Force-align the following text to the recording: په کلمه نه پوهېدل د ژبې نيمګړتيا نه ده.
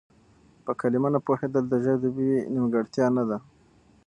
په 0.65 0.71
کلمه 0.81 1.09
نه 1.15 1.19
پوهېدل 1.25 1.63
د 1.69 1.73
ژبې 1.85 2.31
نيمګړتيا 2.53 3.07
نه 3.17 3.23
ده. 3.29 3.37